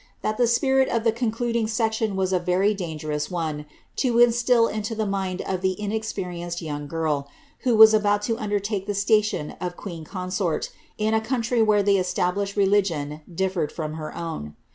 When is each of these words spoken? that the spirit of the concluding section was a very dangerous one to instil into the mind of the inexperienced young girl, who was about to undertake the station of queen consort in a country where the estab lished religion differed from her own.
that 0.23 0.35
the 0.35 0.47
spirit 0.47 0.89
of 0.89 1.03
the 1.03 1.11
concluding 1.11 1.67
section 1.67 2.15
was 2.15 2.33
a 2.33 2.39
very 2.39 2.73
dangerous 2.73 3.29
one 3.29 3.67
to 3.95 4.19
instil 4.19 4.67
into 4.67 4.95
the 4.95 5.05
mind 5.05 5.43
of 5.43 5.61
the 5.61 5.79
inexperienced 5.79 6.59
young 6.59 6.87
girl, 6.87 7.29
who 7.59 7.75
was 7.75 7.93
about 7.93 8.23
to 8.23 8.35
undertake 8.39 8.87
the 8.87 8.95
station 8.95 9.51
of 9.61 9.77
queen 9.77 10.03
consort 10.03 10.71
in 10.97 11.13
a 11.13 11.21
country 11.21 11.61
where 11.61 11.83
the 11.83 11.97
estab 11.97 12.33
lished 12.33 12.55
religion 12.55 13.21
differed 13.35 13.71
from 13.71 13.93
her 13.93 14.11
own. 14.17 14.55